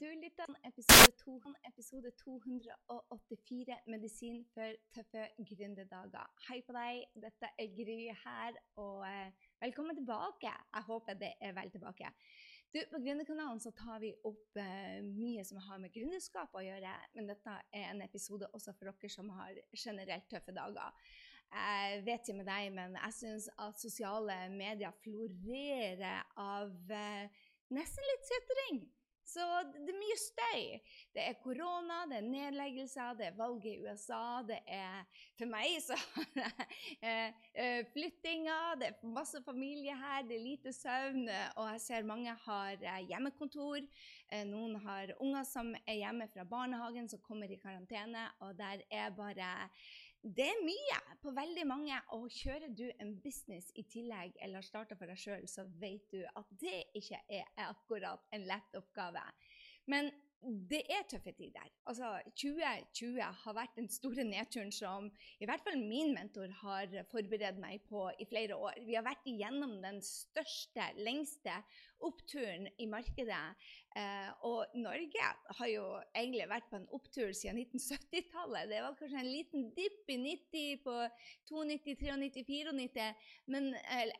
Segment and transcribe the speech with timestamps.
[0.00, 1.32] Du lytter til episode, to,
[1.68, 6.30] episode 284 Medisin for tøffe gründerdager.
[6.46, 10.52] Hei på deg, dette er Gry her, og eh, velkommen tilbake.
[10.76, 12.08] Jeg håper det er vel tilbake.
[12.72, 17.28] Du, På Gründerkanalen tar vi opp uh, mye som har med gründerskap å gjøre, men
[17.28, 21.12] dette er en episode også for dere som har generelt tøffe dager.
[21.52, 27.46] Jeg vet ikke med deg, men jeg syns at sosiale medier florerer av uh,
[27.76, 28.84] nesten litt sutring.
[29.32, 30.64] Så det er mye støy.
[31.14, 35.06] Det er korona, det er nedleggelser, det er valget i USA, det er
[35.38, 35.96] For meg så
[37.00, 41.24] er det flyttinger, det er masse familie her, det er lite søvn,
[41.56, 43.80] og jeg ser mange har eh, hjemmekontor.
[44.32, 48.84] Eh, noen har unger som er hjemme fra barnehagen, som kommer i karantene, og der
[48.90, 49.52] er bare
[50.22, 51.98] det er mye på veldig mange.
[52.16, 56.22] Og kjører du en business i tillegg, eller starter for deg sjøl, så vet du
[56.22, 59.24] at det ikke er akkurat en lett oppgave.
[59.90, 60.12] Men
[60.42, 61.66] det er tøffe tider.
[61.86, 62.08] Altså,
[62.38, 65.06] 2020 har vært den store nedturen som
[65.38, 68.80] i hvert fall min mentor har forberedt meg på i flere år.
[68.86, 71.54] Vi har vært igjennom den største, lengste
[72.06, 73.44] oppturen i markedet.
[73.92, 75.24] Eh, og Norge
[75.58, 75.82] har jo
[76.16, 78.70] egentlig vært på en opptur siden 1970-tallet.
[78.70, 80.94] Det var kanskje en liten dipp i 90 på
[81.50, 83.08] 92, 93, 94,
[83.52, 83.68] men,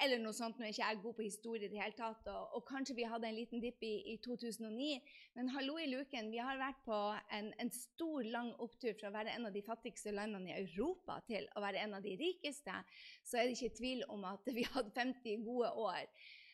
[0.05, 0.59] eller noe sånt.
[0.61, 2.29] Nå er ikke jeg god på historie i det hele tatt.
[2.29, 4.91] Og, og, kanskje vi hadde en liten dipp i, i 2009.
[5.39, 7.01] Men hallo i luken, vi har vært på
[7.39, 11.17] en, en, stor, lang opptur fra å være en av de fattigste landene i Europa
[11.31, 12.77] til å være en av de rikeste.
[13.25, 16.05] Så er det ikke tvil om at vi hadde 50 gode år.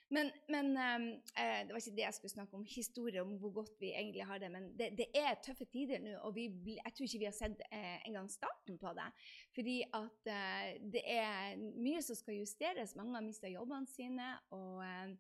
[0.09, 1.07] Men, men ehm,
[1.37, 4.25] eh, det var ikke det jeg skulle snakke om, historie om hvor godt vi egentlig
[4.25, 4.49] har det.
[4.53, 6.47] Men det, det er tøffe tider nå, og vi,
[6.79, 9.09] jeg tror ikke vi har sett eh, engang starten på det.
[9.57, 12.97] Fordi at eh, det er mye som skal justeres.
[12.97, 14.31] Mange har mista jobbene sine.
[14.57, 15.13] og eh,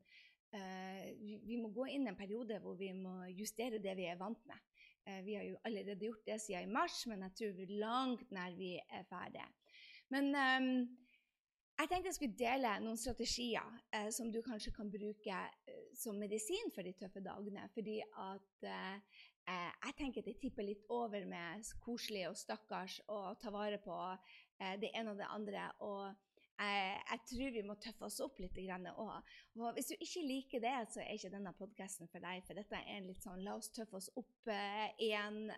[0.56, 4.08] eh, vi, vi, må gå inn i en periode hvor vi må justere det vi
[4.08, 4.64] er vant med.
[5.04, 8.32] Eh, vi har jo allerede gjort det siden i mars, men jeg tror vi langt
[8.32, 9.50] nær vi er ferdige.
[10.08, 10.72] Men ehm,
[11.78, 15.40] jeg tenkte jeg skulle dele noen strategier eh, som du kanskje kan bruke
[15.70, 17.68] eh, som medisin for de tøffe dagene.
[17.74, 18.94] Fordi at eh,
[19.48, 23.78] eh jeg tenker at det tipper litt over med koselig og stakkars og ta vare
[23.84, 23.98] på
[24.60, 25.70] eh, det ene og det andre.
[25.78, 26.14] og
[26.58, 29.34] jeg, jeg, tror vi må tøffe oss opp litt òg.
[29.76, 32.42] Hvis du ikke liker det, så er ikke denne podkasten for deg.
[32.46, 35.52] For dette er en litt sånn la oss tøffe oss opp eh, igjen.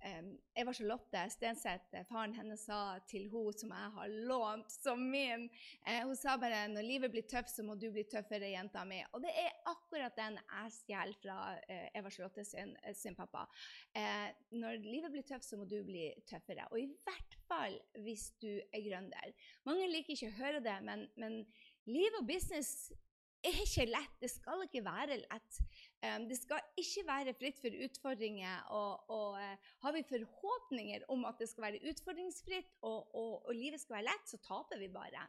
[0.00, 0.22] Eh, eh,
[0.54, 5.48] Eva Charlotte Stenseth, eh, faren hennes, sa til henne som jeg har lånt som min
[5.86, 9.00] eh, Hun sa bare når livet blir tøft, så må du bli tøffere, jenta mi.
[9.12, 11.38] Og det er akkurat den jeg stjeler fra
[11.68, 13.46] eh, Eva Charlotte sin, sin pappa.
[14.50, 16.68] når livet blir tøft, så må du bli tøffere.
[16.70, 19.34] Og i hvert fall hvis du er gründer.
[19.66, 21.44] Mange liker ikke å høre det, men, men
[21.86, 22.90] liv og business
[23.48, 24.14] er ikke lett.
[24.22, 25.60] Det skal ikke være lett.
[26.02, 28.66] Um, det skal ikke være fritt for utfordringer.
[28.76, 33.52] Og, og uh, har vi forhåpninger om at det skal være utfordringsfritt og, og, og,
[33.56, 35.26] livet skal være lett, så taper vi bare.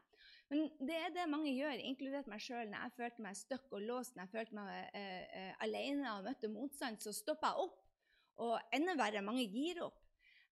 [0.49, 2.69] Men det er det mange gjør, inkludert meg sjøl.
[2.69, 6.27] Når jeg følte meg støkk og låst, når jeg følte meg uh, uh, alene og
[6.29, 7.79] møtte motstand, så stoppa jeg opp.
[8.39, 9.99] Og enda verre, mange gir opp.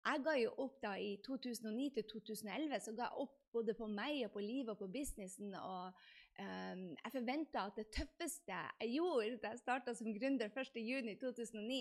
[0.08, 3.90] Jeg ga jo opp da i 2009 til 2011 så ga jeg opp både på
[3.92, 5.52] meg og på livet og på businessen.
[5.60, 5.92] Og
[6.38, 11.80] jeg forventa at det tøffeste jeg gjorde da jeg starta som gründer 1.6.2009,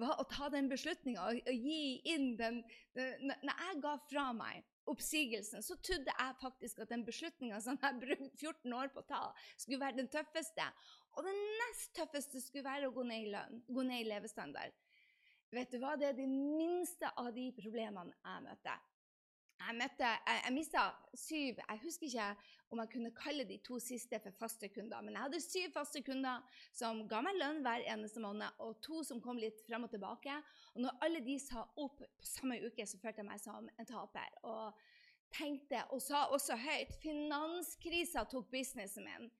[0.00, 2.62] var å ta den beslutninga og, og, gi inn den,
[2.96, 7.76] den Når jeg ga fra meg oppsigelsen, så trodde jeg faktisk at den beslutninga som
[7.82, 9.22] jeg brukte 14 år på å ta,
[9.60, 10.64] skulle være den tøffeste.
[11.18, 14.72] Og den nest tøffeste skulle være å gå ned i lønn, gå ned i levestandard.
[15.52, 15.94] Vet du hva?
[16.00, 18.87] Det er de minste av de problemene jeg møter.
[19.58, 20.84] Jeg, møtte, jeg, jeg mista
[21.18, 22.28] syv Jeg husker ikke
[22.70, 25.00] om jeg kunne kalle de to siste for faste kunder.
[25.00, 26.44] Men jeg hadde syv faste kunder
[26.76, 30.36] som ga meg lønn hver eneste måned, og to som kom litt frem og tilbake.
[30.74, 33.88] Og når alle de sa opp på samme uke, så følte jeg meg som en
[33.88, 34.36] taper.
[34.44, 34.76] Og
[35.32, 39.30] tenkte, og sa også høyt, finanskrisa tok businessen min.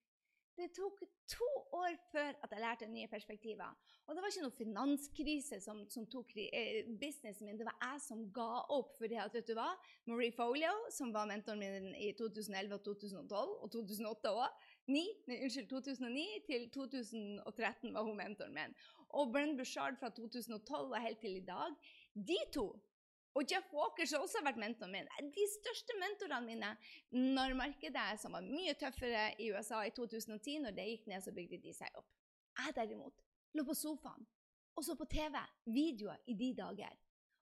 [0.59, 1.47] Det tok to
[1.79, 3.69] år før at jeg lærte nye perspektiver.
[4.07, 7.61] Og det var ikke noe finanskrise som, som tok eh, businessen min.
[7.61, 8.97] Det var jeg som ga opp.
[8.99, 9.69] For det at, vet du hva?
[10.11, 16.23] Marie Folio, som var mentoren min i 2011 og 2012, og 2008 òg Unnskyld, 2009
[16.47, 18.77] til 2013 var hun mentoren min.
[19.21, 21.77] Og Brenn Bushard fra 2012 og helt til i dag.
[22.15, 22.73] De to
[23.39, 25.11] og Jeff Walker, som også har vært mentoren min.
[25.35, 26.71] De største mentorene mine
[27.37, 31.35] når markedet som var mye tøffere i USA i 2010, når det gikk ned, så
[31.37, 32.09] bygde de seg opp.
[32.59, 33.23] Jeg derimot
[33.55, 34.27] lå på sofaen
[34.79, 35.35] og så på TV,
[35.75, 36.93] videoer i de dager,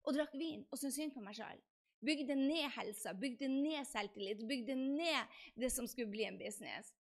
[0.09, 1.59] og drakk vin og syntes synd på meg sjøl.
[2.05, 6.93] Bygde ned helsa, bygde ned selvtillit, bygde ned det som skulle bli en business.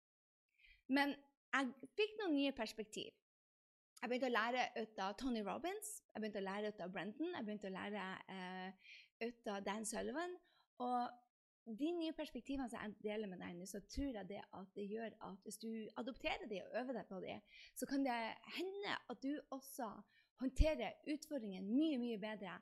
[0.88, 1.14] Men
[1.52, 3.12] jeg fikk noen nye perspektiv.
[4.06, 7.32] Jeg begynte å lære ut av Tony Robins, jeg begynte å lære ut av Brenton,
[7.34, 8.92] jeg begynte å lære eh,
[9.24, 10.36] ut av Dan Sullivan.
[10.86, 14.70] Og de nye perspektivene som jeg deler med deg nå, så tror jeg det at
[14.78, 17.34] det gjør at hvis du adopterer de og øver deg på de,
[17.74, 18.20] så kan det
[18.60, 19.90] hende at du også
[20.38, 22.54] håndterer utfordringen mye, mye bedre.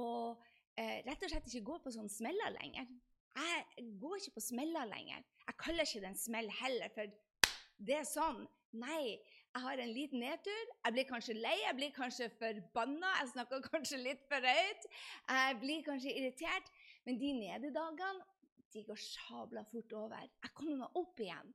[0.00, 0.40] Og
[0.80, 2.88] eh, rett og slett ikke går på sånne smeller lenger.
[3.36, 5.28] Jeg går ikke på smeller lenger.
[5.44, 7.52] Jeg kaller ikke det en smell heller, for
[7.84, 8.46] det er sånn.
[8.80, 9.18] Nei,
[9.56, 10.64] jeg har en liten nedtur.
[10.84, 14.88] Jeg blir kanskje lei, jeg blir kanskje forbanna, jeg snakker kanskje litt for høyt.
[15.30, 16.68] Jeg blir kanskje irritert.
[17.06, 18.26] Men de nededagene
[18.74, 20.26] de går sabla fort over.
[20.44, 21.54] Jeg kommer meg opp igjen.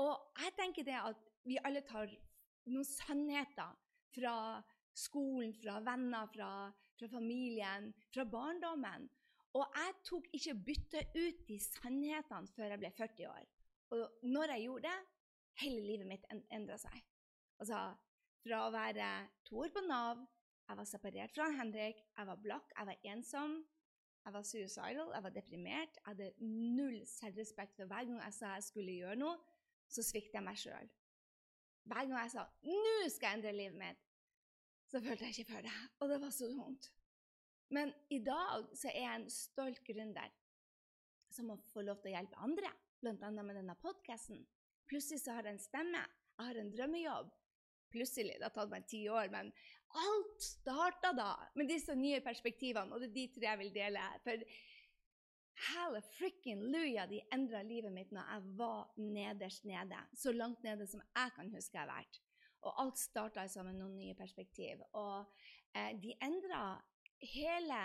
[0.00, 2.08] Og jeg tenker det at vi alle tar
[2.72, 3.76] noen sannheter
[4.14, 4.36] fra
[4.96, 6.50] skolen, fra venner, fra,
[6.96, 9.10] fra familien, fra barndommen.
[9.54, 13.50] Og jeg tok ikke bytte ut de sannhetene før jeg ble 40 år.
[13.92, 15.00] Og når jeg gjorde det,
[15.60, 17.04] hele livet mitt endra seg.
[17.62, 17.82] Altså
[18.44, 19.10] fra å være
[19.48, 20.24] to år på Nav,
[20.64, 23.56] jeg var separert fra Henrik, jeg var blakk, jeg var ensom,
[24.24, 25.98] jeg var suicidal, jeg var deprimert.
[25.98, 26.30] Jeg hadde
[26.76, 29.36] null selvrespekt for hver gang jeg sa jeg skulle gjøre noe,
[29.92, 30.88] så sviktet jeg meg sjøl.
[31.84, 34.06] Hver gang jeg sa 'nå skal jeg endre livet mitt',
[34.88, 35.74] så følte jeg ikke for det.
[36.00, 36.90] Og det var så vondt.
[37.68, 40.32] Men i dag så er jeg en stolt gründer
[41.28, 43.30] som må få lov til å hjelpe andre, bl.a.
[43.30, 44.46] med denne podkasten.
[44.86, 46.02] Plutselig så har jeg en stemme,
[46.38, 47.32] jeg har en drømmejobb,
[47.94, 48.36] plutselig.
[48.38, 49.50] Det har tatt meg ti år, men
[49.94, 54.04] alt starta da med disse nye perspektivene, og det er de tre jeg vil dele.
[54.24, 54.46] For
[55.70, 60.00] helle frikken luja, de endra livet mitt når jeg var nederst nede.
[60.18, 62.20] Så langt nede som jeg kan huske jeg har vært.
[62.64, 64.82] Og alt starta altså med noen nye perspektiv.
[64.96, 65.24] Og
[65.76, 66.80] eh, de endra
[67.20, 67.80] hele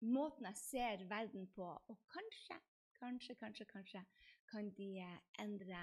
[0.00, 1.66] måten jeg ser verden på.
[1.66, 2.60] Og kanskje,
[3.00, 4.04] kanskje, kanskje, kanskje
[4.50, 5.82] kan de eh, endre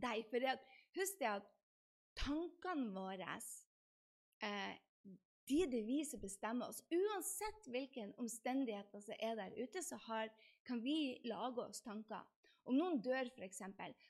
[0.00, 0.24] deg.
[0.30, 0.48] For
[0.98, 1.52] husk det at
[2.18, 3.36] tankene våre
[4.42, 4.74] eh,
[5.48, 6.80] de det vi som bestemmer oss.
[6.92, 10.32] Uansett hvilke omstendigheter som er der ute, så har,
[10.64, 12.24] kan vi lage oss tanker.
[12.64, 13.60] Om noen dør, f.eks.,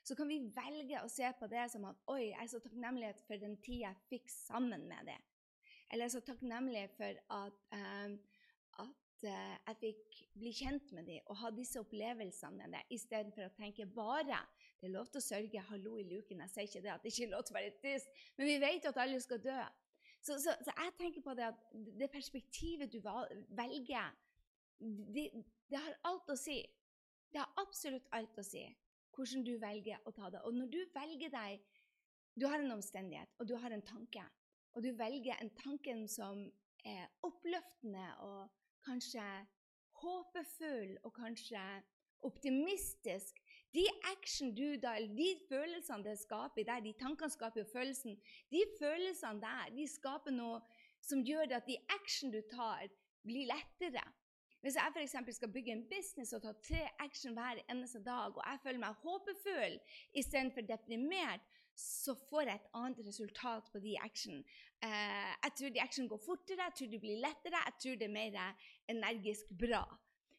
[0.07, 3.11] så kan vi velge å se på det som at Oi, jeg er så takknemlig
[3.25, 5.17] for den tida jeg fikk sammen med det.
[5.89, 8.15] Eller jeg er så takknemlig for at, um,
[8.85, 13.49] at uh, jeg fikk bli kjent med dem og ha disse opplevelsene med dem, istedenfor
[13.49, 14.39] å tenke bare
[14.81, 15.65] det er lov til å sørge.
[15.69, 16.43] Hallo i luken.
[16.43, 18.55] Jeg sier ikke det at det ikke er lov til å være trist, men vi
[18.61, 19.57] vet at alle skal dø.
[20.25, 21.59] Så, så, så jeg tenker på det at
[21.99, 24.15] det perspektivet du velger,
[25.15, 25.25] det,
[25.69, 26.59] det har alt å si.
[27.31, 28.65] Det har absolutt alt å si
[29.15, 30.41] hvordan du velger å ta det.
[30.43, 31.63] Og når du velger deg
[32.35, 34.19] Du har en omstendighet, og du har en tanke.
[34.75, 36.41] Og du velger en tanke som
[36.83, 38.49] er oppløftende og
[38.83, 39.23] kanskje
[40.01, 41.61] håpefull og kanskje
[42.27, 43.39] optimistisk,
[43.75, 48.19] de action da, de følelsene det skaper der, de tankene skaper følelsen,
[48.51, 50.61] de følelsene der de skaper noe
[51.03, 52.87] som gjør at de action du tar,
[53.25, 54.03] blir lettere.
[54.61, 55.35] Hvis jeg f.eks.
[55.35, 59.03] skal bygge en business og ta tre action hver eneste dag, og jeg føler meg
[59.03, 59.75] håpefull
[60.21, 61.43] istedenfor deprimert,
[61.77, 64.39] så får jeg et annet resultat på de action.
[64.87, 68.07] Eh, jeg tror de action går fortere, jeg tror de blir lettere, jeg tror det
[68.07, 68.39] er mer
[68.95, 69.83] energisk bra.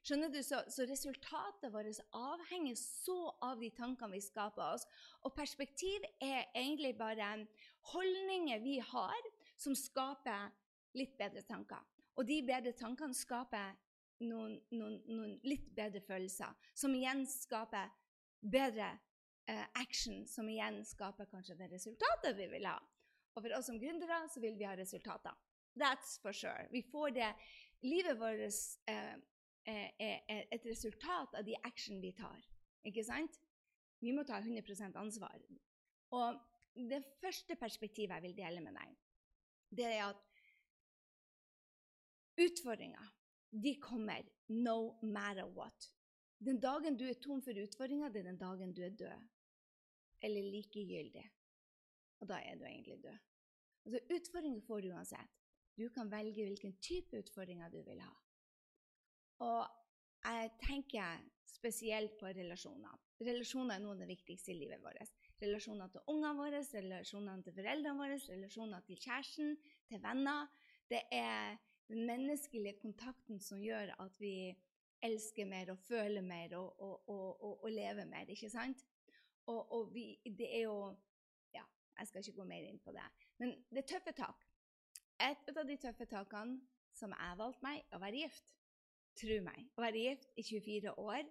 [0.06, 0.38] Skjønner du?
[0.44, 4.86] Så, så, resultatet vårt avhenger så av de tankene vi skaper oss.
[5.26, 7.32] Og perspektiv er egentlig bare
[7.90, 9.26] holdninger vi har,
[9.58, 10.52] som skaper
[10.94, 11.82] litt bedre tanker.
[12.16, 13.74] Og de bedre tankene skaper
[14.22, 17.90] noen, noen, noen litt bedre følelser, som igjen skaper
[18.40, 18.92] bedre
[19.50, 22.78] eh, action, som igjen skaper kanskje det resultatet vi vil ha.
[23.34, 25.34] Og for oss som gründere så vil vi ha resultater.
[25.76, 26.70] That's for sure.
[26.70, 27.32] Vi får det
[27.84, 28.40] Livet vårt
[28.88, 29.16] eh,
[29.66, 32.38] er et resultat av de action vi tar.
[32.86, 33.40] Ikke sant?
[34.00, 35.40] Vi må ta 100% ansvar.
[36.14, 36.38] Og
[36.76, 38.96] det første perspektivet jeg vil dele med deg,
[39.76, 40.22] det er at
[42.46, 43.12] utfordringer
[43.50, 45.92] de kommer no matter what.
[46.38, 49.24] Den dagen du er tom for utfordringer, det er den dagen du er død.
[50.22, 51.24] Eller likegyldig.
[52.20, 53.18] Og da er du egentlig død.
[53.86, 55.34] Altså, Utfordringer får du uansett.
[55.76, 58.14] Du kan velge hvilken type utfordringer du vil ha.
[59.44, 59.66] Og
[60.24, 62.94] jeg tenker spesielt på relasjoner.
[63.20, 65.12] Relasjoner er noe av det viktigste i livet vårt.
[65.40, 69.56] Relasjoner til ungene våre, relasjoner til foreldrene våre, relasjoner til kjæresten,
[69.88, 70.48] til venner.
[70.88, 71.56] Det er
[71.88, 74.52] den menneskelige kontakten som gjør at vi
[75.04, 78.84] elsker mer og føler mer og, og, og, og lever mer, ikke sant?
[79.46, 80.78] Og, vi, det er jo
[81.54, 81.62] Ja,
[81.98, 83.04] jeg skal ikke gå mer inn på det.
[83.38, 84.42] Men det er tøffe tak.
[85.22, 86.58] Et av de tøffe takene
[86.96, 88.56] som jeg valgte meg, er å være gift.
[89.16, 89.64] Tro meg.
[89.76, 91.22] Å være gift i 24 år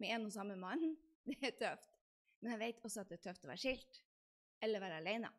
[0.00, 0.92] med en og samme mann,
[1.28, 1.96] det er tøft.
[2.40, 4.02] Men jeg vet også at det er tøft å være skilt
[4.64, 5.30] eller være alene.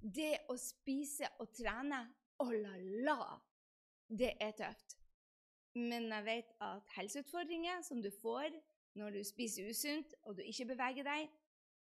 [0.00, 2.00] Det å spise og trene,
[2.40, 2.72] oh la
[3.04, 3.36] la,
[4.08, 4.96] det er tøft.
[5.76, 8.56] Men jeg vet at helseutfordringer som du får
[8.98, 11.28] når du spiser usunt og du ikke beveger deg,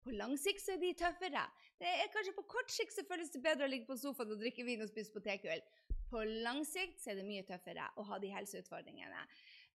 [0.04, 1.42] på lang sikt så er de tøffere.
[1.80, 4.42] Det er Kanskje på kort sikt så føles det bedre å ligge på sofaen og
[4.42, 5.62] drikke vin og spise potetgull.
[6.10, 9.24] På lang sikt så er det mye tøffere å ha de helseutfordringene.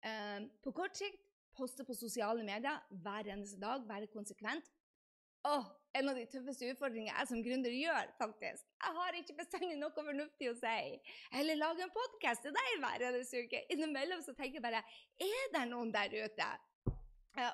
[0.06, 1.26] Um, på kort sikt
[1.60, 4.70] poste på sosiale medier hver eneste dag, være konsekvent.
[5.48, 5.68] Åh,
[5.98, 8.66] en av de tøffeste utfordringene jeg som gründer gjør, faktisk.
[8.84, 10.80] Jeg har ikke bestandig noe fornuftig å si.
[11.40, 13.62] Eller lage en podkast til deg hver eneste uke.
[13.74, 14.84] Innimellom så tenker jeg bare
[15.24, 16.50] Er det noen der ute?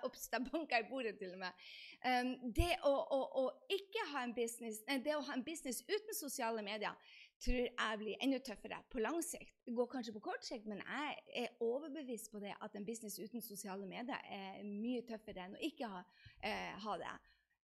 [0.08, 1.66] Ops, da banka i bordet til og med.
[2.02, 6.18] Um, det å, å, å, ikke ha en business, det å ha en business uten
[6.18, 6.96] sosiale medier
[7.46, 9.54] tror jeg blir enda tøffere på lang sikt.
[9.66, 13.20] Det går kanskje på kort sikt, men jeg er overbevist på det at en business
[13.20, 16.02] uten sosiale medier er mye tøffere enn å ikke ha,
[16.42, 17.14] eh, ha det.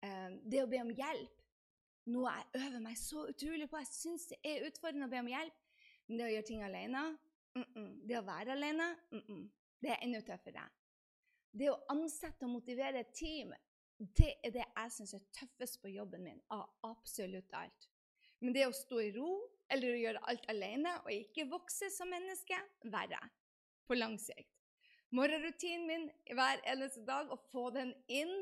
[0.07, 1.45] Um, det å be om hjelp,
[2.13, 3.81] noe jeg øver meg så utrolig på.
[3.83, 5.63] Jeg syns det er utfordrende å be om hjelp.
[6.07, 7.05] Men det å gjøre ting alene,
[7.57, 7.93] mm -mm.
[8.07, 9.51] det å være alene, mm
[9.83, 10.63] det er enda tøffere.
[11.53, 13.53] Det å ansette og motivere et team,
[13.99, 17.91] det er det jeg syns er tøffest på jobben min av absolutt alt.
[18.41, 19.31] Men det å stå i ro
[19.73, 22.59] eller å gjøre alt alene og ikke vokse som menneske,
[22.93, 23.21] verre.
[23.87, 24.51] På lang sikt.
[25.15, 28.35] Morgenrutinen min hver eneste dag, å få den inn,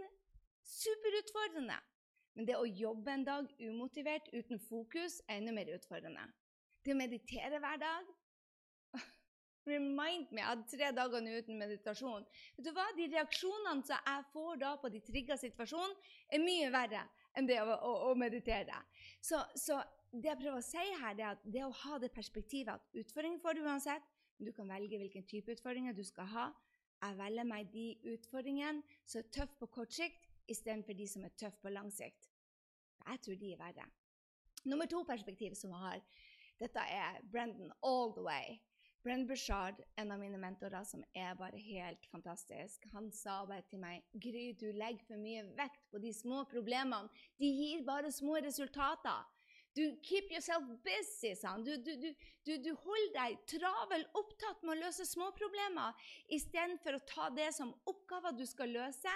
[0.65, 1.77] superutfordrende.
[2.35, 6.25] Men det å jobbe en dag umotivert, uten fokus, er enda mer utfordrende.
[6.85, 8.09] Det å meditere hver dag
[9.69, 12.25] Remind me, Jeg hadde tre dager nå uten meditasjon.
[12.57, 12.89] Vet du hva?
[12.97, 15.95] De reaksjonene som jeg får da på de trigga situasjonen,
[16.29, 17.05] er mye verre
[17.39, 18.81] enn det å, å, å meditere.
[19.23, 19.79] Så, så,
[20.23, 23.43] det jeg prøver å si her, er at det å ha det perspektivet at utfordringer
[23.43, 24.05] får du uansett,
[24.39, 26.45] men du kan velge hvilken type utfordringer du skal ha.
[27.05, 31.35] Jeg velger meg de utfordringene som er tøffe på kort sikt, istedenfor de som er
[31.41, 32.31] tøffe på lang sikt.
[33.05, 33.89] Jeg tror de er verre.
[34.65, 36.23] Nummer to perspektiv som jeg har,
[36.63, 38.61] dette er Brendan all the way.
[39.05, 43.83] Brendan Bushard, en av mine mentorer, som er bare helt fantastisk, han sa bare til
[43.83, 47.11] meg Gry, du legger for mye vekt på de små problemene.
[47.37, 49.27] De gir bare små resultater.
[49.75, 51.65] Du keep yourself busy, sa han.
[51.67, 51.97] Du, du,
[52.47, 57.73] du, du, holder deg travel opptatt med å løse småproblemer istedenfor å ta det som
[57.91, 59.15] oppgaver du skal løse,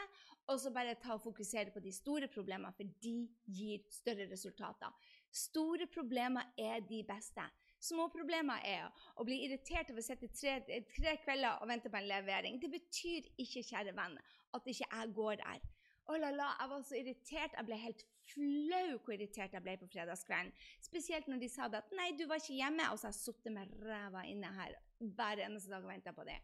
[0.48, 3.14] og så bare ta og fokusere på de store problemene, for de
[3.54, 4.90] gir større resultater.
[5.30, 7.44] Store problemer er de beste.
[7.78, 10.58] Små problemer er å bli irritert over å sitte tre,
[10.90, 12.58] tre kvelder og vente på en levering.
[12.58, 14.18] Det betyr ikke, kjære venn,
[14.56, 15.66] at ikke jeg går der.
[16.08, 17.54] Å la la, jeg var så irritert.
[17.54, 20.52] Jeg ble helt flau hvor irritert jeg ble på fredagskvelden.
[20.84, 23.20] Spesielt når de sa det at 'nei, du var ikke hjemme', og så har jeg
[23.20, 26.38] sittet med ræva inne her hver eneste dag og venta på det.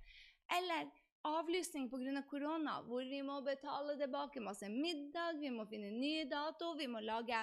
[0.58, 0.90] Eller
[1.24, 2.18] avlysning pga.
[2.18, 6.86] Av korona, hvor vi må betale tilbake masse middag, vi må finne nye dato, vi
[6.86, 7.40] må lage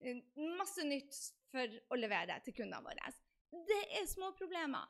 [0.00, 0.22] eh,
[0.58, 1.18] masse nytt
[1.50, 3.14] for å levere til kundene våre.
[3.50, 4.86] Det er små problemer.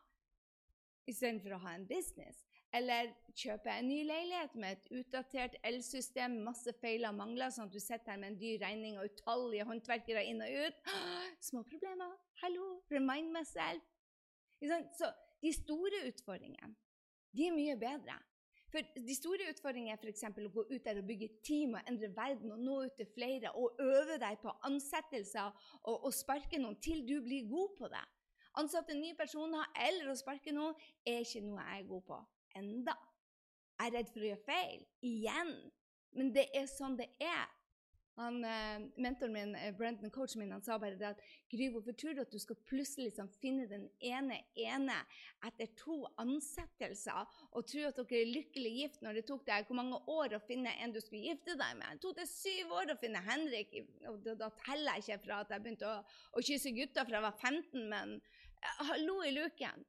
[1.08, 2.43] Istedenfor å ha en business.
[2.74, 7.74] Eller kjøpe en ny leilighet med et utdatert elsystem, masse feiler og mangler, sånn at
[7.74, 10.92] du sitter her med en dyr regning og utallige håndverkere inn og ut.
[11.48, 12.14] Små problemer.
[12.42, 13.90] Hallo, remind myself.
[14.98, 15.10] Så
[15.42, 16.74] de store utfordringene,
[17.34, 18.18] de er mye bedre.
[18.74, 20.24] For De store utfordringene er f.eks.
[20.26, 23.52] å gå ut der og bygge team og endre verden og nå ut til flere
[23.54, 25.52] og øve deg på ansettelser
[25.84, 28.02] og, og sparke noen til du blir god på det.
[28.58, 30.74] Ansatte nye personer eller å sparke noen
[31.06, 32.18] er ikke noe jeg er god på
[32.58, 32.96] enda.
[33.78, 34.86] Jeg er redd for å gjøre feil.
[35.02, 35.52] Igjen.
[36.14, 37.50] Men det er sånn det er.
[38.16, 41.96] Han, eh, mentoren min, eh, Brenton, coachen min, han sa bare det at Gry, hvorfor
[41.98, 45.00] tror du at du skal plutselig liksom, finne den ene ene
[45.42, 49.80] etter to ansettelser og tro at dere er lykkelig gift når det tok deg hvor
[49.80, 51.98] mange år å finne en du skulle gifte deg med?
[51.98, 53.74] Det tok deg syv år å finne Henrik.
[54.06, 55.98] og Da, da teller jeg ikke fra at jeg begynte å,
[56.38, 59.82] å kysse gutter fra jeg var 15, men eh, hallo i luken.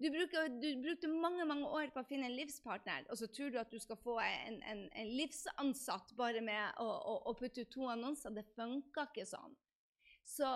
[0.00, 3.50] Du, bruker, du, brukte mange mange år på å finne en livspartner, og så tror
[3.52, 7.66] du at du skal få en, en, en livsansatt bare med å, å, å, putte
[7.66, 8.32] ut to annonser.
[8.32, 9.58] Det funker ikke sånn.
[10.24, 10.54] Så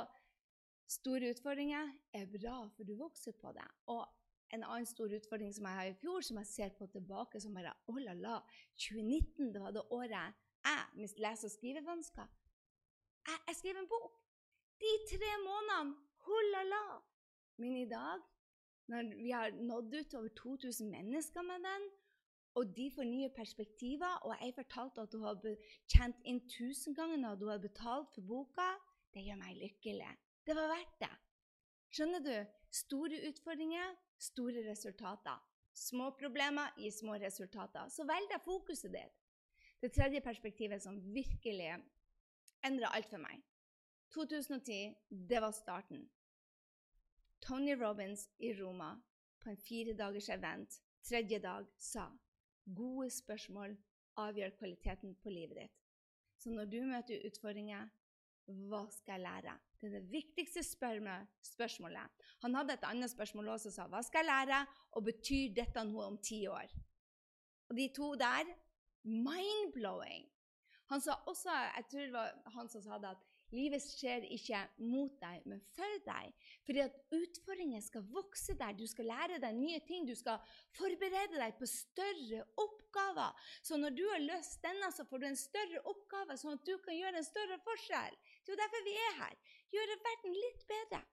[0.96, 3.68] store utfordringer er bra, for du vokser på det.
[3.92, 4.06] Og
[4.56, 7.56] en annen stor utfordring som jeg har i fjor, som jeg ser på tilbake som
[7.56, 8.40] bare oh la la,
[8.80, 12.36] 2019 det var det året jeg mistet lese- og skrivevansker.
[13.28, 14.22] Jeg, jeg skrev en bok.
[14.80, 15.98] De tre månedene,
[16.32, 16.86] oh la la.
[17.60, 18.24] Men i dag
[18.91, 21.87] når vi har nådd ut over 2000 mennesker med den,
[22.55, 25.41] og de får nye perspektiver, og jeg fortalte at du har
[25.91, 28.69] tjent inn 1000 ganger når du har betalt for boka,
[29.14, 30.12] det gjør meg lykkelig.
[30.47, 31.11] Det var verdt det.
[31.95, 32.37] Skjønner du?
[32.75, 35.43] Store utfordringer, store resultater.
[35.75, 37.91] Små problemer gir små resultater.
[37.91, 39.21] Så velg deg fokuset ditt.
[39.83, 41.73] Det tredje perspektivet som virkelig
[42.64, 43.43] endra alt for meg.
[44.14, 46.05] 2010, det var starten.
[47.44, 48.94] Tony Robins i Roma
[49.42, 52.06] på en fire dagers event tredje dag sa
[52.64, 53.74] gode spørsmål
[54.22, 55.74] avgjør kvaliteten på livet ditt.
[56.40, 57.90] Så når du møter utfordringer,
[58.68, 59.56] hva skal jeg lære?
[59.80, 62.24] Det er det viktigste spørsmålet.
[62.44, 64.62] Han hadde et annet spørsmål også og sa hva skal jeg lære,
[64.96, 66.72] og betyr dette noe om ti år?
[67.68, 68.48] Og de to der
[69.04, 70.24] mind-blowing.
[70.92, 74.61] Han sa også, jeg tror det var han som sa det, at livet skjer ikke
[74.82, 76.34] mot deg, men for deg.
[76.66, 78.76] Fordi at utfordringer skal vokse der.
[78.76, 80.06] Du skal lære deg nye ting.
[80.08, 80.42] Du skal
[80.76, 83.49] forberede deg på større oppgaver.
[83.62, 86.76] Så når du har løst denne, så får du en større oppgave, sånn at du
[86.84, 88.23] kan gjøre en større forskjell.
[88.44, 89.37] Det er jo derfor vi er her.
[89.75, 91.04] Gjøre verden litt bedre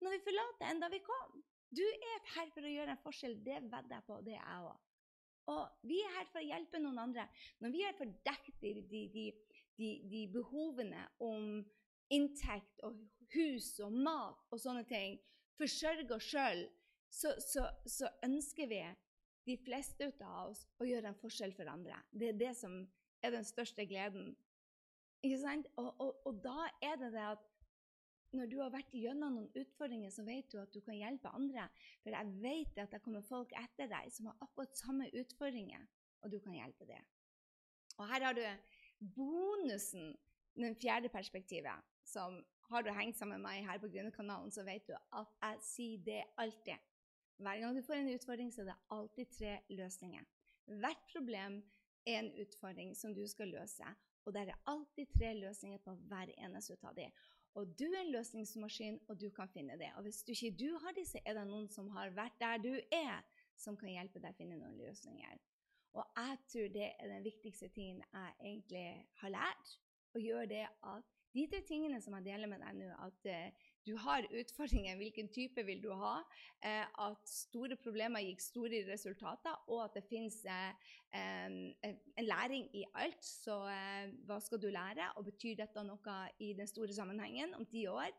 [0.00, 1.42] når vi forlater enn da vi kom.
[1.70, 3.36] Du er her for å gjøre en forskjell.
[3.44, 4.16] Det vedder jeg på.
[4.26, 4.86] Det er jeg òg.
[5.50, 7.26] Og vi er her for å hjelpe noen andre.
[7.62, 9.24] Når vi har fordekt de, de, de,
[9.80, 11.60] de, behovene om
[12.12, 12.98] inntekt og
[13.34, 15.18] hus og mat og sånne ting,
[15.60, 16.64] forsørge oss sjøl,
[17.10, 18.82] så, så, så, ønsker vi,
[19.48, 21.96] de fleste av oss, å gjøre en forskjell for andre.
[22.12, 22.82] Det er det som
[23.24, 24.34] er den største gleden.
[25.24, 25.68] Ikke sant?
[25.80, 27.46] Og, og, og da er det det at
[28.36, 31.66] når du har vært gjennom noen utfordringer, så vet du at du kan hjelpe andre.
[32.04, 35.82] For jeg vet at det kommer folk etter deg som har akkurat samme utfordringer,
[36.22, 37.08] og du kan hjelpe dem.
[37.98, 38.44] Og her har du
[39.00, 40.16] bonusen,
[40.54, 44.86] den fjerde perspektivet, som har du hengt sammen med meg her på Grønnekanalen, så vet
[44.86, 46.78] du at jeg sier det alltid.
[47.40, 50.24] Hver gang du får en utfordring, så er det alltid tre løsninger.
[50.82, 51.62] Hvert problem
[52.06, 56.34] er en utfordring som du skal løse, og det er alltid tre løsninger på hver
[56.36, 57.10] eneste av dem.
[57.58, 59.88] Og du er en løsningsmaskin, og du kan finne det.
[59.96, 62.74] Og hvis du ikke du har så er det noen som har vært der du
[62.94, 63.24] er,
[63.56, 65.40] som kan hjelpe deg å finne noen løsninger.
[65.98, 68.84] Og jeg tror det er den viktigste tingen jeg egentlig
[69.22, 69.72] har lært.
[70.14, 73.66] Å gjøre det at de tre tingene som jeg deler med deg nå, at uh,
[73.86, 76.16] du har utfordringer, hvilken type vil du ha,
[76.64, 82.82] uh, at store problemer gikk store resultater, og at det fins en, en, læring i
[82.98, 83.22] alt.
[83.22, 83.60] Så
[84.26, 88.10] hva skal du lære, og betyr dette noe i den store sammenhengen om ti år?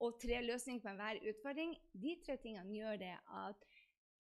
[0.00, 1.74] Og tre løsninger på enhver utfordring.
[1.92, 3.66] De tre tingene gjør det at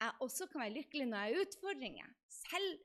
[0.00, 2.08] jeg også kan være lykkelig når jeg har utfordringer.
[2.28, 2.78] Selv,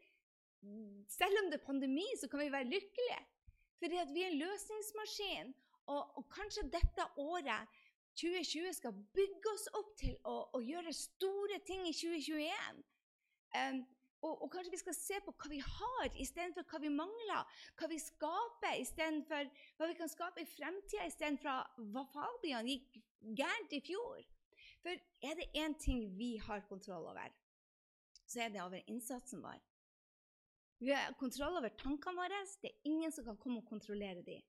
[1.11, 3.21] selv om det er pandemi, så kan vi være lykkelige.
[3.79, 5.53] Fordi at vi er en løsningsmaskin.
[5.85, 7.67] Og, og, kanskje dette året,
[8.15, 12.79] 2020, skal bygge oss opp til å, å gjøre store ting i 2021.
[13.57, 13.81] Um,
[14.23, 17.59] og, og, kanskje vi skal se på hva vi har, istedenfor hva vi mangler.
[17.79, 23.01] Hva vi skaper, istedenfor hva vi kan skape i fremtida, istedenfor hva Fabian gikk
[23.41, 24.23] gærent i fjor.
[24.83, 24.95] For
[25.27, 27.35] er det én ting vi har kontroll over,
[28.23, 29.59] så er det over innsatsen vår.
[30.83, 32.41] Vi har kontroll over tankene våre.
[32.59, 34.41] Det er ingen som kan komme og kontrollere dem.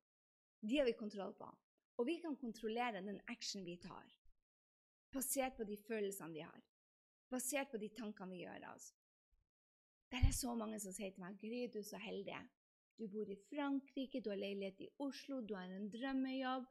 [0.67, 1.47] De har vi kontroll på.
[1.95, 4.09] Og vi kan kontrollere den action vi tar,
[5.15, 6.65] basert på de følelsene vi har.
[7.31, 8.89] Basert på de tankene vi gjør av oss.
[10.11, 12.41] Det er så mange som sier til meg Gry, du er så heldig.
[12.99, 16.67] Du bor i Frankrike, du har leilighet i Oslo, du har en drømmejobb,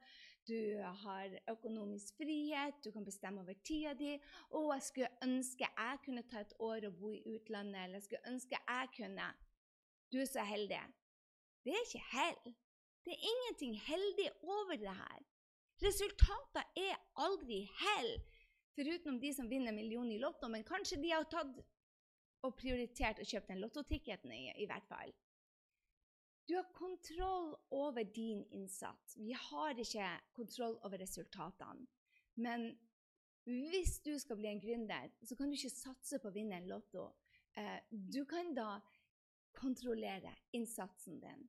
[0.48, 0.60] du
[1.04, 4.12] har økonomisk frihet, du kan bestemme over tida di.
[4.52, 8.08] Å, jeg skulle ønske jeg kunne ta et år og bo i utlandet, eller jeg
[8.10, 9.32] skulle ønske jeg kunne.
[10.14, 10.78] Du er så heldig.
[11.66, 12.52] Det er ikke hell.
[13.04, 15.24] Det er ingenting heldig over det her.
[15.82, 18.12] Resultater er aldri hell,
[18.76, 20.46] foruten de som vinner millioner i Lotto.
[20.48, 21.58] Men kanskje de har tatt
[22.46, 25.10] og prioritert å kjøpe den lottoticketen i, i hvert fall.
[26.46, 29.16] Du har kontroll over din innsats.
[29.18, 31.88] Vi har ikke kontroll over resultatene.
[32.38, 32.70] Men
[33.44, 36.70] hvis du skal bli en gründer, så kan du ikke satse på å vinne en
[36.70, 37.10] lotto.
[37.56, 38.76] Eh, du kan da
[39.56, 41.46] kontrollere innsatsen din.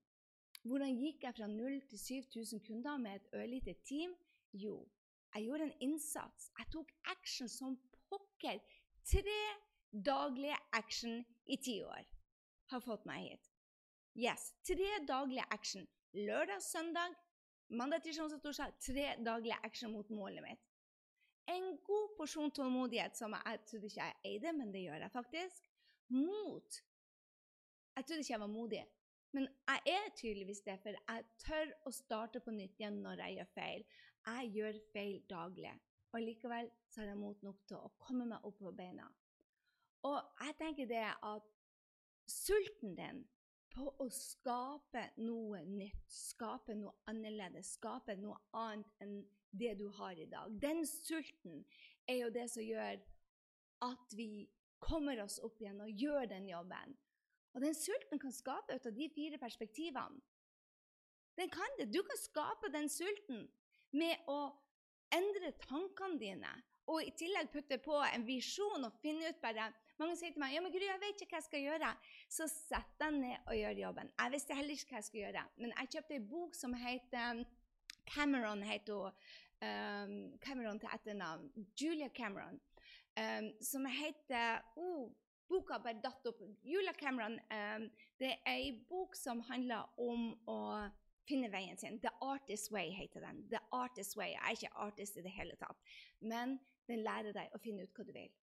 [0.65, 4.15] Hvordan gikk jeg fra 0 til 7000 kunder med et ørlite team?
[4.53, 4.79] Jo,
[5.35, 6.51] jeg gjorde en innsats.
[6.57, 7.77] Jeg tok action som
[8.09, 8.61] pokker.
[9.05, 9.41] Tre
[10.05, 12.07] daglige action i ti år
[12.71, 13.51] har fått meg hit.
[14.15, 15.85] Yes, tre daglige action.
[16.15, 17.13] Lørdag, søndag,
[17.69, 18.77] mandag, tirsdag, onsdag, torsdag.
[18.79, 20.63] Tre daglige action mot målet mitt.
[21.51, 25.67] En god porsjon tålmodighet som jeg trodde ikke jeg eide, men det gjør jeg faktisk.
[26.15, 26.79] Mot
[27.95, 28.83] jeg trodde ikke jeg var modig.
[29.35, 33.37] Men jeg er tydeligvis det, for jeg tør å starte på nytt igjen når jeg
[33.37, 33.85] gjør feil.
[34.25, 35.73] Jeg gjør feil daglig.
[36.15, 39.07] Og likevel så har jeg mot nok til å komme meg opp på beina.
[40.07, 41.49] Og jeg tenker det at
[42.31, 43.23] sulten din
[43.75, 49.17] på å skape noe nytt, skape noe annerledes, skape noe annet enn
[49.55, 51.63] det du har i dag, den sulten
[52.07, 53.01] er jo det som gjør
[53.85, 54.47] at vi
[54.83, 56.95] kommer oss opp igjen og gjør den jobben.
[57.55, 60.19] Og den sulten kan skape ut av de fire perspektivene.
[61.35, 61.89] Den kan det.
[61.91, 63.47] Du kan skape den sulten.
[63.95, 64.51] med å
[65.13, 66.49] endre tankene dine.
[66.91, 70.51] Og i tillegg putte på en visjon og finne ut bare Mange sier til meg
[70.51, 71.91] ja, men Gry, jeg vet ikke hva jeg skal gjøre.
[72.27, 74.09] Så sett deg ned og gjør jobben.
[74.19, 75.43] Jeg visste heller ikke hva jeg skulle gjøre.
[75.63, 77.45] Men jeg kjøpte en bok som heter
[78.11, 79.23] Cameron heter hun.
[79.63, 81.47] Um, Cameron til etternavn.
[81.79, 82.59] Julia Cameron.
[83.15, 85.07] Um, som heter oh,
[85.49, 86.41] Boka bare datt opp.
[86.65, 90.59] Julia Cameron um, det er ei bok som handler om å
[91.25, 91.99] finne veien sin.
[92.01, 93.43] The Artist Way heter den.
[93.51, 94.33] The Artist Way.
[94.33, 96.57] Jeg er ikke artist i det hele tatt, men
[96.89, 98.33] den lærer deg å finne ut hva du vil.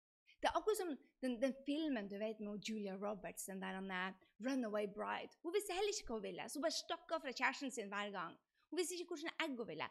[0.42, 0.88] Det er akkurat som
[1.22, 5.38] den, den filmen du vet med Julia Roberts, den der uh, Runaway Bride.
[5.44, 7.92] Hun visste heller ikke hva hun ville, så hun bare stakk av fra kjæresten sin
[7.92, 8.34] hver gang.
[8.70, 9.86] Hun visste ikke hvilke egg hun ville.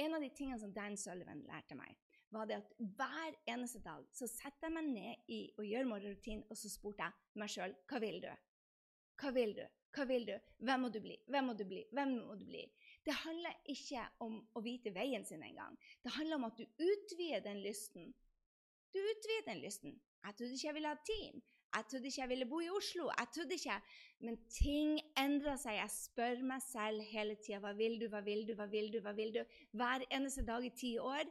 [0.00, 1.98] En av de tingene som Dan Sullivan lærte meg,
[2.30, 6.44] var det at hver eneste dag så setter jeg meg ned i og gjør morgenrutinen,
[6.50, 8.30] og så spurte jeg meg sjøl hva vil du?
[9.18, 9.64] Hva vil du?
[9.96, 10.34] Hva vil du?
[10.62, 11.16] Hvem må du bli?
[11.26, 11.82] Hvem må du bli?
[11.96, 12.62] Hvem må du bli?
[13.06, 15.76] Det handler ikke om å vite veien sin engang.
[16.04, 18.12] Det handler om at du utvider den lysten.
[18.92, 19.96] Du utvider den lysten.
[20.26, 21.40] Jeg trodde ikke jeg ville ha team.
[21.68, 23.08] Jeg trodde ikke jeg ville bo i Oslo.
[23.10, 23.80] Jeg trodde ikke.
[24.28, 25.80] Men ting endrer seg.
[25.80, 29.00] Jeg spør meg selv hele tida hva vil du, hva vil du, hva vil du?
[29.04, 29.42] hva vil du?
[29.72, 31.24] Hver eneste dag i ti år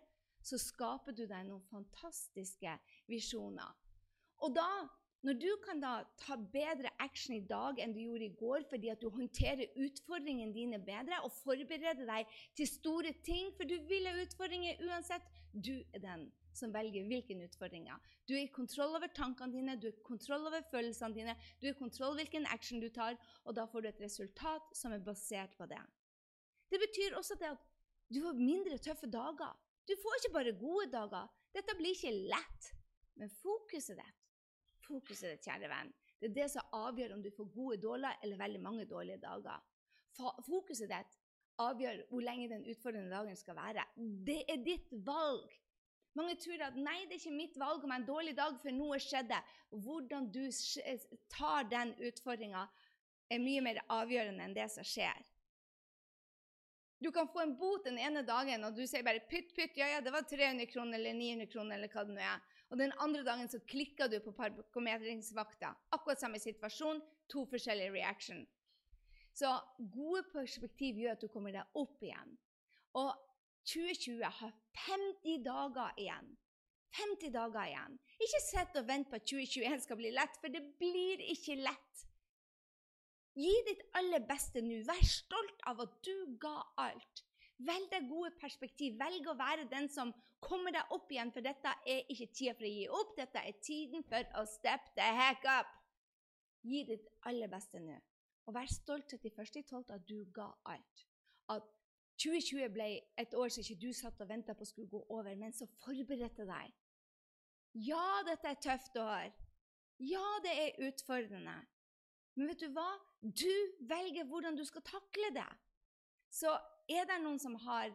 [0.48, 2.78] så skaper du deg noen fantastiske
[3.12, 3.76] visjoner.
[4.46, 4.70] Og da
[5.26, 8.92] når du kan da ta bedre action i dag enn du gjorde i går fordi
[8.94, 14.08] at du håndterer utfordringene dine bedre og forbereder deg til store ting, for du vil
[14.08, 17.98] ha utfordringer uansett, du er den som velger hvilke utfordringer.
[18.30, 21.68] Du er i kontroll over tankene dine, du er i kontroll over følelsene dine, du
[21.68, 25.04] er i kontroll hvilken action du tar, og da får du et resultat som er
[25.06, 25.82] basert på det.
[26.70, 27.68] Det betyr også at
[28.14, 29.54] du får mindre tøffe dager.
[29.88, 31.28] Du får ikke bare gode dager.
[31.56, 32.72] Dette blir ikke lett.
[33.18, 34.28] Men fokuset ditt
[34.88, 35.94] fokuset ditt, kjære venn.
[36.18, 39.64] Det er det som avgjør om du får gode dårlige eller veldig mange dårlige dager.
[40.48, 41.18] Fokuset ditt
[41.62, 43.86] avgjør hvor lenge den utfordrende dagen skal være.
[44.28, 45.54] Det er ditt valg.
[46.18, 48.98] Mange tror at nei, det er ikke mitt valg om en dårlig dag, for noe
[49.02, 49.38] skjedde.
[49.70, 50.48] Hvordan du
[51.30, 52.64] tar den utfordringa,
[53.30, 55.20] er mye mer avgjørende enn det som skjer.
[57.00, 59.92] Du kan få en bot den ene dagen, og du sier bare pytt, pytt, ja,
[59.92, 62.42] ja, det var 300 kroner eller 900 kroner eller hva det nå er.
[62.72, 65.72] Og den andre dagen så klikker du på parkometringsvakta.
[65.96, 68.42] Akkurat samme situasjon, to forskjellige reaction.
[69.38, 69.52] Så
[69.94, 72.34] gode perspektiv gjør at du kommer deg opp igjen.
[72.98, 73.14] Og
[73.70, 74.54] 2020 har
[74.88, 76.34] 50 dager igjen.
[76.98, 77.98] 50 dager igjen.
[78.18, 82.07] Ikke sitt og vent på at 2021 skal bli lett, for det blir ikke lett.
[83.38, 84.82] Gi ditt aller beste nå.
[84.88, 87.24] Vær stolt av at du ga alt.
[87.68, 88.98] Velg deg gode perspektiv.
[88.98, 92.66] Velg å være den som kommer deg opp igjen, for dette er ikke tida for
[92.66, 93.16] å gi opp.
[93.18, 95.70] Dette er tiden for å step the heck up.
[96.66, 97.98] Gi ditt aller beste nå.
[98.48, 99.86] Og vær stolt 31.12.
[99.94, 101.06] at du ga alt.
[101.54, 101.66] At
[102.22, 102.88] 2020 ble
[103.22, 106.46] et år som ikke du satt og venta på skulle gå over, men så forberedte
[106.48, 106.74] deg.
[107.86, 109.30] Ja, dette er tøft år.
[110.02, 111.60] Ja, det er utfordrende.
[112.38, 112.90] Men vet du hva?
[113.22, 113.54] Du
[113.90, 115.50] velger hvordan du skal takle det.
[116.30, 116.52] Så
[116.90, 117.92] er det noen som har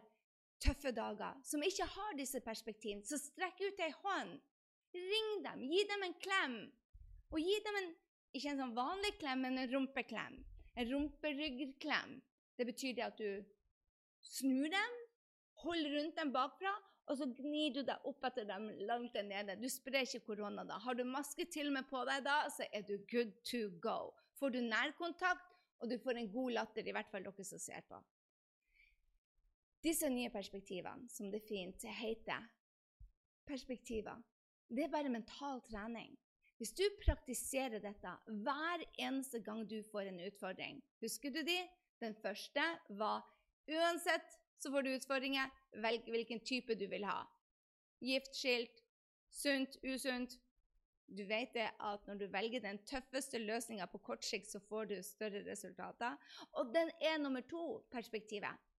[0.63, 4.37] tøffe dager, som ikke har disse perspektivene, så strekk ut ei hånd.
[4.93, 6.57] Ring dem, gi dem en klem.
[7.33, 7.89] Og gi dem en,
[8.37, 10.37] ikke en sånn vanlig klem, men en rumpeklem.
[10.77, 12.15] En rumperyggklem.
[12.57, 13.43] Det betyr det at du
[14.23, 14.97] snur dem,
[15.63, 16.73] holder rundt dem bakfra,
[17.11, 19.57] og så gnir du deg opp etter dem langt der nede.
[19.59, 20.77] Du sprer ikke korona da.
[20.79, 24.13] Har du maske til og med på deg da, så er du good to go.
[24.43, 27.85] Får du nærkontakt, og du får en god latter, i hvert fall dere som ser
[27.87, 27.95] på.
[29.87, 32.43] Disse nye perspektivene, som det fint heter,
[33.47, 34.19] perspektiver,
[34.67, 36.11] det er bare mental trening.
[36.59, 41.57] Hvis du praktiserer dette hver eneste gang du får en utfordring Husker du de?
[42.03, 42.67] Den første
[42.99, 43.23] var
[43.71, 44.27] uansett
[44.59, 47.21] så får du utfordringer, velg hvilken type du vil ha.
[48.03, 48.83] Gift, skilt,
[49.31, 50.35] sunt, usunt.
[51.13, 54.89] Du vet det at når du velger den tøffeste løsninga på kort sikt, så får
[54.89, 56.17] du større resultater.
[56.57, 58.69] Og den er nummer to-perspektivet.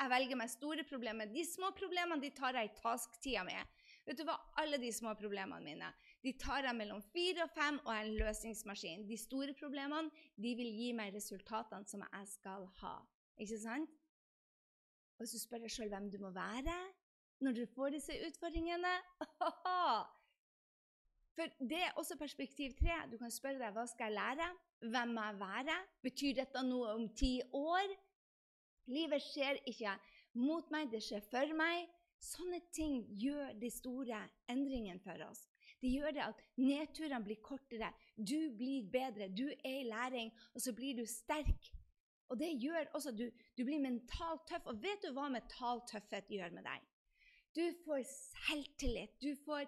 [0.00, 1.28] Jeg velger meg store problemer.
[1.28, 3.56] De små problemene de tar jeg i task-tida mi.
[4.08, 4.38] Vet du hva?
[4.62, 5.90] Alle de små problemene mine
[6.24, 9.04] de tar jeg mellom fire og fem og er en løsningsmaskin.
[9.08, 10.08] De store problemene
[10.40, 12.94] de vil gi meg resultatene som jeg skal ha.
[13.40, 13.92] Ikke sant?
[15.20, 16.76] Og så spør jeg sjøl hvem du må være
[17.44, 18.96] når du får disse utfordringene.
[21.40, 22.98] For det er også perspektiv tre.
[23.08, 24.48] Du kan spørre deg hva skal jeg lære?
[24.92, 25.76] Hvem må jeg være?
[26.04, 27.94] Betyr dette noe om ti år?
[28.92, 29.94] Livet skjer ikke
[30.36, 31.88] mot meg, det skjer for meg.
[32.20, 34.20] Sånne ting gjør de store
[34.52, 35.46] endringene for oss.
[35.80, 40.60] Det gjør det at nedturene blir kortere, du blir bedre, du er i læring, og
[40.60, 41.70] så blir du sterk.
[42.28, 44.68] Og det gjør også at du, du blir mentalt tøff.
[44.68, 46.84] Og vet du hva mental tøffhet gjør med deg?
[47.56, 49.16] Du får selvtillit.
[49.22, 49.64] Du får,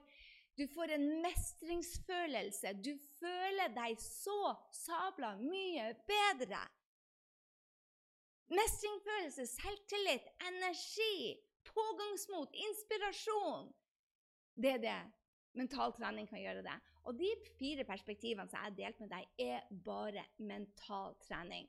[0.59, 2.75] du får en mestringsfølelse.
[2.85, 6.61] Du føler deg så sabla mye bedre.
[8.53, 11.39] Mestringsfølelse, selvtillit, energi,
[11.73, 13.71] pågangsmot, inspirasjon.
[14.55, 15.01] Det er det
[15.57, 16.77] mental trening kan gjøre det.
[17.09, 21.69] Og de fire perspektivene som jeg har delt med deg, er bare mental trening.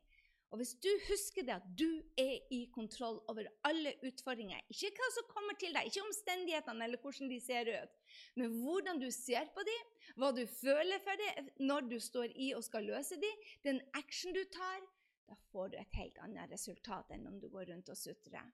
[0.52, 1.88] Og hvis du husker det at du
[2.20, 7.02] er i kontroll over alle utfordringer, ikke hva som kommer til deg, ikke omstendighetene eller
[7.02, 7.96] hvordan de ser ut,
[8.38, 9.88] men hvordan du ser på dem,
[10.22, 14.36] hva du føler for dem når du står i og skal løse dem, den action
[14.36, 14.84] du tar,
[15.26, 18.52] da får du et helt annet resultat enn om du går rundt og sutrer.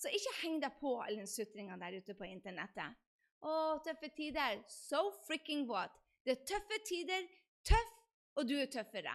[0.00, 2.96] Så ikke heng deg på all den sutringa der ute på internettet.
[3.42, 3.52] Å,
[3.84, 4.62] tøffe tider.
[4.70, 5.94] So freaking what?
[6.24, 7.26] Det er tøffe tider,
[7.66, 7.92] tøff,
[8.38, 9.14] og du er tøffere.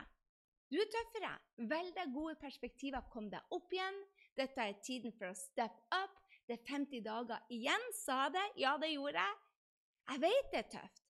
[0.67, 1.32] Du er tøffere.
[1.69, 3.06] Velg deg gode perspektiver.
[3.12, 3.99] Kom deg opp igjen.
[4.38, 6.17] Dette er tiden for å step up.
[6.47, 8.43] Det er 50 dager igjen, sa det.
[8.60, 9.39] Ja, det gjorde jeg.
[10.08, 11.01] Jeg vet det er tøft.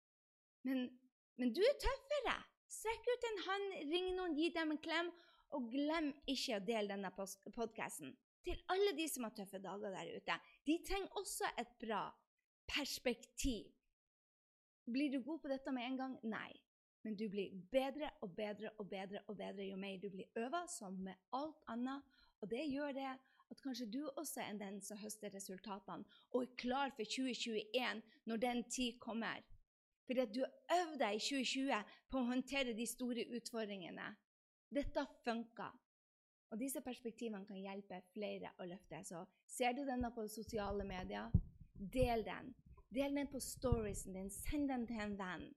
[0.65, 0.85] Men,
[1.37, 2.37] men du er tøffere.
[2.77, 5.11] Strekk ut en hånd, ring noen, gi dem en klem.
[5.55, 7.11] Og glem ikke å dele denne
[7.55, 8.11] podkasten
[8.47, 10.35] til alle de som har tøffe dager der ute.
[10.67, 12.01] De trenger også et bra
[12.67, 13.69] perspektiv.
[14.87, 16.17] Blir du god på dette med en gang?
[16.27, 16.51] Nei.
[17.07, 20.65] Men du blir bedre og bedre og bedre og bedre jo mer du blir øva,
[20.67, 22.01] som med alt annet.
[22.41, 23.11] Og det gjør det
[23.51, 26.03] at kanskje du også er den som høster resultatene
[26.35, 29.39] og er klar for 2021 når den tid kommer.
[30.05, 30.43] Fordi at du
[30.79, 34.07] øvd deg i 2020 på å håndtere de store utfordringene.
[34.75, 35.71] Dette funker.
[36.51, 38.99] Og disse perspektivene kan hjelpe flere å løfte.
[39.07, 41.31] Så ser du denne på sosiale medier,
[41.95, 42.51] del den.
[42.91, 44.29] Del den på storiesen din.
[44.29, 45.47] Send den til en venn.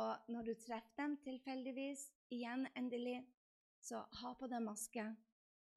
[0.00, 3.18] Og når du treffer dem tilfeldigvis, igjen endelig,
[3.80, 5.04] så ha på deg maske.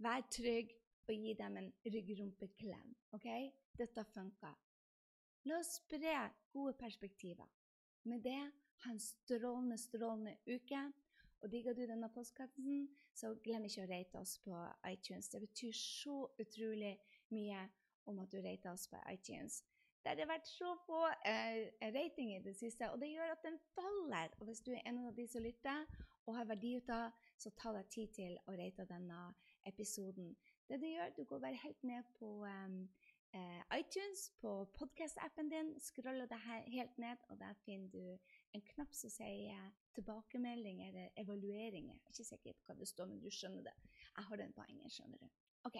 [0.03, 0.71] Vær trygg
[1.07, 2.95] og gi dem en ryggrumpeklem.
[3.12, 3.27] ok?
[3.79, 4.55] Dette funker.
[5.49, 6.15] La oss spre
[6.53, 7.49] gode perspektiver.
[8.03, 8.51] Med det,
[8.83, 10.83] ha en strålende, strålende uke.
[11.41, 15.27] Og digger du denne postkassen, så glem ikke å rate oss på iTunes.
[15.29, 16.93] Det betyr så utrolig
[17.36, 17.65] mye
[18.07, 19.63] om at du rater oss på iTunes.
[20.04, 23.56] Det har vært så få eh, ratinger i det siste, og det gjør at den
[23.72, 24.34] faller.
[24.39, 25.86] Og hvis du er en av de som lytter
[26.26, 29.22] og har verdi ut av, så ta deg tid til å rate denne
[29.70, 30.34] episoden.
[30.68, 32.78] Det du gjør, du går bare helt ned på um,
[33.32, 38.96] eh, iTunes, på podkast-appen din, scroller deg helt ned, og der finner du en knapp
[38.96, 41.96] som sier tilbakemelding eller evalueringer.
[41.96, 43.76] Jeg er ikke sikker på hva det står, men du skjønner det.
[44.18, 45.32] Jeg har den på engelsk, skjønner du.
[45.70, 45.80] OK.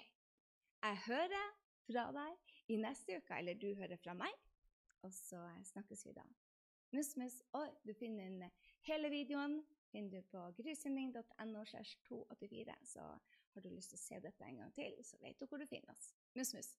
[0.84, 1.52] Jeg hører
[1.86, 4.32] fra deg i neste uke, eller du hører fra meg.
[5.04, 5.40] Og så
[5.74, 6.24] snakkes vi da.
[6.94, 7.40] Mus, mus.
[7.58, 8.50] Og du finner en
[8.88, 9.60] hele videoen
[9.94, 11.64] finner du på grysynding.no.
[12.08, 12.74] 284.
[12.82, 13.00] Så
[13.54, 15.66] har du lyst til å se dette en gang til, så vet du hvor du
[15.70, 16.10] finner oss.
[16.34, 16.74] Mus, mus.